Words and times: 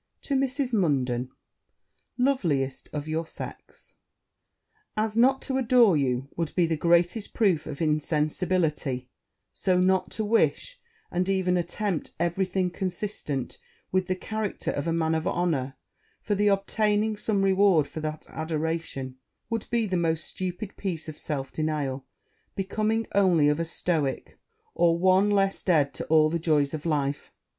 'To 0.23 0.33
Mrs. 0.33 0.73
Munden. 0.73 1.29
Loveliest 2.17 2.89
of 2.91 3.07
your 3.07 3.27
sex, 3.27 3.93
As 4.97 5.15
not 5.15 5.43
to 5.43 5.57
adore 5.59 5.95
you 5.95 6.27
would 6.35 6.55
be 6.55 6.65
the 6.65 6.75
greatest 6.75 7.35
proof 7.35 7.67
of 7.67 7.83
insensibility, 7.83 9.09
so 9.53 9.79
not 9.79 10.09
to 10.13 10.25
wish, 10.25 10.79
and 11.11 11.29
even 11.29 11.55
attempt 11.55 12.13
every 12.19 12.45
thing 12.47 12.71
consistent 12.71 13.59
with 13.91 14.07
the 14.07 14.15
character 14.15 14.71
of 14.71 14.87
a 14.87 14.91
man 14.91 15.13
of 15.13 15.27
honour, 15.27 15.77
for 16.19 16.33
the 16.33 16.47
obtaining 16.47 17.15
some 17.15 17.43
reward 17.43 17.87
for 17.87 17.99
that 17.99 18.25
adoration, 18.29 19.17
would 19.51 19.67
be 19.69 19.85
the 19.85 19.97
most 19.97 20.25
stupid 20.25 20.75
piece 20.77 21.07
of 21.09 21.15
self 21.15 21.51
denial, 21.53 22.07
becoming 22.55 23.05
only 23.13 23.49
of 23.49 23.59
a 23.59 23.63
stoick, 23.65 24.39
or 24.73 24.97
one 24.97 25.29
more 25.29 25.51
dead 25.63 25.93
to 25.93 26.05
all 26.07 26.31
the 26.31 26.39
joys 26.39 26.73
of 26.73 26.87
life. 26.87 27.31